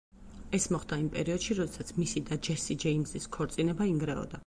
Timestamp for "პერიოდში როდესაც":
1.17-1.93